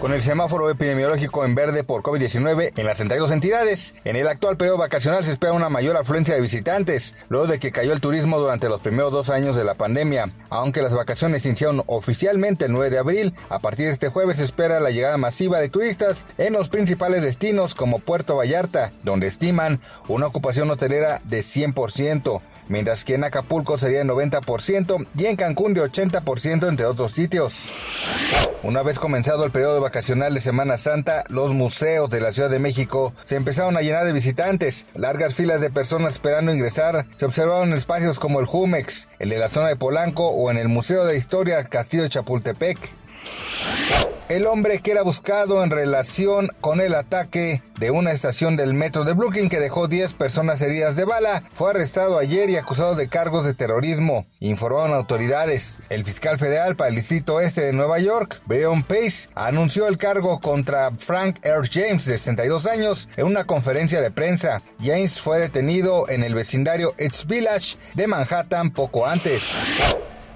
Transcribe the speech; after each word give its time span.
Con 0.00 0.12
el 0.12 0.22
semáforo 0.22 0.70
epidemiológico 0.70 1.44
en 1.44 1.56
verde 1.56 1.82
por 1.82 2.02
COVID-19 2.04 2.72
en 2.76 2.86
las 2.86 2.98
32 2.98 3.32
entidades, 3.32 3.94
en 4.04 4.14
el 4.14 4.28
actual 4.28 4.56
periodo 4.56 4.78
vacacional 4.78 5.24
se 5.24 5.32
espera 5.32 5.52
una 5.52 5.70
mayor 5.70 5.96
afluencia 5.96 6.36
de 6.36 6.40
visitantes, 6.40 7.16
luego 7.28 7.48
de 7.48 7.58
que 7.58 7.72
cayó 7.72 7.92
el 7.92 8.00
turismo 8.00 8.38
durante 8.38 8.68
los 8.68 8.80
primeros 8.80 9.12
dos 9.12 9.28
años 9.28 9.56
de 9.56 9.64
la 9.64 9.74
pandemia. 9.74 10.30
Aunque 10.50 10.82
las 10.82 10.94
vacaciones 10.94 11.44
iniciaron 11.46 11.82
oficialmente 11.86 12.66
el 12.66 12.72
9 12.74 12.90
de 12.90 12.98
abril, 12.98 13.34
a 13.48 13.58
partir 13.58 13.86
de 13.86 13.92
este 13.92 14.08
jueves 14.08 14.36
se 14.36 14.44
espera 14.44 14.78
la 14.78 14.92
llegada 14.92 15.16
masiva 15.16 15.58
de 15.58 15.68
turistas 15.68 16.24
en 16.38 16.52
los 16.52 16.68
principales 16.68 17.24
destinos 17.24 17.74
como 17.74 17.98
Puerto 17.98 18.36
Vallarta, 18.36 18.92
donde 19.02 19.26
estiman 19.26 19.80
una 20.06 20.28
ocupación 20.28 20.70
hotelera 20.70 21.20
de 21.24 21.40
100%, 21.40 22.40
mientras 22.68 23.04
que 23.04 23.14
en 23.14 23.24
Acapulco 23.24 23.78
sería 23.78 23.98
de 23.98 24.04
90% 24.04 25.06
y 25.16 25.26
en 25.26 25.34
Cancún 25.34 25.74
de 25.74 25.82
80% 25.82 26.68
entre 26.68 26.86
otros 26.86 27.10
sitios. 27.10 27.68
Una 28.62 28.82
vez 28.82 28.98
comenzado 28.98 29.44
el 29.44 29.52
periodo 29.52 29.87
vacacional 29.88 30.34
de 30.34 30.42
Semana 30.42 30.76
Santa, 30.76 31.24
los 31.30 31.54
museos 31.54 32.10
de 32.10 32.20
la 32.20 32.30
Ciudad 32.30 32.50
de 32.50 32.58
México 32.58 33.14
se 33.24 33.36
empezaron 33.36 33.74
a 33.74 33.80
llenar 33.80 34.04
de 34.04 34.12
visitantes. 34.12 34.84
Largas 34.94 35.34
filas 35.34 35.62
de 35.62 35.70
personas 35.70 36.12
esperando 36.12 36.52
ingresar 36.52 37.06
se 37.16 37.24
observaron 37.24 37.70
en 37.70 37.78
espacios 37.78 38.18
como 38.18 38.38
el 38.38 38.44
Jumex, 38.44 39.08
el 39.18 39.30
de 39.30 39.38
la 39.38 39.48
zona 39.48 39.68
de 39.68 39.76
Polanco 39.76 40.28
o 40.28 40.50
en 40.50 40.58
el 40.58 40.68
Museo 40.68 41.06
de 41.06 41.16
Historia 41.16 41.64
Castillo 41.64 42.06
Chapultepec. 42.06 42.78
El 44.28 44.46
hombre 44.46 44.80
que 44.80 44.90
era 44.90 45.02
buscado 45.02 45.64
en 45.64 45.70
relación 45.70 46.50
con 46.60 46.82
el 46.82 46.94
ataque 46.94 47.62
de 47.78 47.90
una 47.90 48.12
estación 48.12 48.58
del 48.58 48.74
metro 48.74 49.04
de 49.04 49.14
Brooklyn 49.14 49.48
que 49.48 49.58
dejó 49.58 49.88
10 49.88 50.12
personas 50.12 50.60
heridas 50.60 50.96
de 50.96 51.06
bala 51.06 51.42
fue 51.54 51.70
arrestado 51.70 52.18
ayer 52.18 52.50
y 52.50 52.56
acusado 52.56 52.94
de 52.94 53.08
cargos 53.08 53.46
de 53.46 53.54
terrorismo, 53.54 54.26
informaron 54.40 54.92
autoridades. 54.92 55.78
El 55.88 56.04
fiscal 56.04 56.38
federal 56.38 56.76
para 56.76 56.90
el 56.90 56.96
Distrito 56.96 57.40
Este 57.40 57.62
de 57.62 57.72
Nueva 57.72 58.00
York, 58.00 58.42
Breon 58.44 58.82
Pace, 58.82 59.30
anunció 59.34 59.88
el 59.88 59.96
cargo 59.96 60.40
contra 60.40 60.90
Frank 60.90 61.38
R. 61.42 61.66
James, 61.66 62.04
de 62.04 62.18
62 62.18 62.66
años, 62.66 63.08
en 63.16 63.24
una 63.24 63.44
conferencia 63.44 64.02
de 64.02 64.10
prensa. 64.10 64.60
James 64.78 65.18
fue 65.18 65.38
detenido 65.38 66.06
en 66.10 66.22
el 66.22 66.34
vecindario 66.34 66.94
East 66.98 67.24
Village 67.24 67.78
de 67.94 68.06
Manhattan 68.06 68.72
poco 68.72 69.06
antes. 69.06 69.48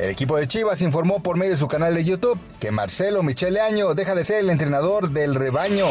El 0.00 0.08
equipo 0.08 0.38
de 0.38 0.48
Chivas 0.48 0.80
informó 0.80 1.22
por 1.22 1.36
medio 1.36 1.52
de 1.52 1.58
su 1.58 1.68
canal 1.68 1.94
de 1.94 2.02
YouTube 2.02 2.40
que 2.58 2.70
Marcelo 2.70 3.22
Michele 3.22 3.60
Año 3.60 3.94
deja 3.94 4.14
de 4.14 4.24
ser 4.24 4.38
el 4.38 4.48
entrenador 4.48 5.10
del 5.10 5.34
rebaño. 5.34 5.88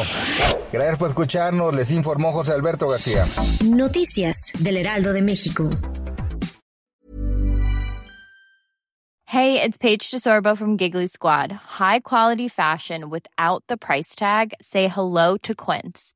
Gracias 0.74 0.98
por 0.98 1.10
escucharnos, 1.10 1.76
les 1.76 1.92
informó 1.92 2.32
José 2.32 2.54
Alberto 2.54 2.88
García. 2.88 3.24
Noticias 3.64 4.52
del 4.58 4.78
Heraldo 4.78 5.14
de 5.14 5.22
México. 5.22 5.70
Hey, 9.26 9.62
it's 9.62 9.78
Paige 9.78 10.10
DeSorbo 10.10 10.58
from 10.58 10.76
Giggly 10.76 11.06
Squad. 11.06 11.52
High 11.78 12.00
quality 12.00 12.48
fashion 12.48 13.12
without 13.12 13.64
the 13.68 13.78
price 13.78 14.16
tag. 14.16 14.56
Say 14.60 14.88
hello 14.88 15.38
to 15.44 15.54
Quince. 15.54 16.16